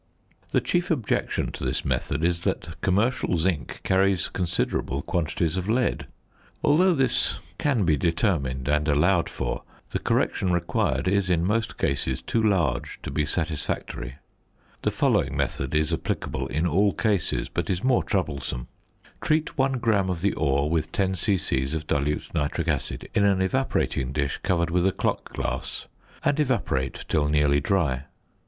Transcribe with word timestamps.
The 0.51 0.61
chief 0.61 0.89
objection 0.89 1.51
to 1.51 1.63
this 1.63 1.85
method 1.85 2.23
is 2.23 2.41
that 2.41 2.81
commercial 2.81 3.37
zinc 3.37 3.81
carries 3.83 4.29
considerable 4.29 5.03
quantities 5.03 5.57
of 5.57 5.69
lead. 5.69 6.07
Although 6.63 6.95
this 6.95 7.37
can 7.59 7.83
be 7.85 7.97
determined 7.97 8.67
and 8.67 8.87
allowed 8.87 9.29
for, 9.29 9.61
the 9.91 9.99
correction 9.99 10.51
required 10.51 11.07
is 11.07 11.29
in 11.29 11.45
most 11.45 11.77
cases 11.77 12.19
too 12.23 12.41
large 12.41 12.99
to 13.03 13.11
be 13.11 13.27
satisfactory. 13.27 14.15
The 14.81 14.89
following 14.89 15.37
method 15.37 15.75
is 15.75 15.93
applicable 15.93 16.47
in 16.47 16.65
all 16.65 16.93
cases, 16.93 17.47
but 17.47 17.69
is 17.69 17.83
more 17.83 18.01
troublesome: 18.01 18.69
Treat 19.21 19.55
1 19.55 19.73
gram 19.73 20.09
of 20.09 20.21
the 20.21 20.33
ore 20.33 20.67
with 20.67 20.91
10 20.91 21.13
c.c. 21.13 21.63
of 21.75 21.85
dilute 21.85 22.33
nitric 22.33 22.67
acid 22.67 23.07
in 23.13 23.23
an 23.23 23.39
evaporating 23.39 24.13
dish 24.13 24.39
covered 24.41 24.71
with 24.71 24.87
a 24.87 24.91
clock 24.91 25.31
glass, 25.31 25.85
and 26.25 26.39
evaporate 26.39 27.05
till 27.07 27.29
nearly 27.29 27.59
dry. 27.59 28.05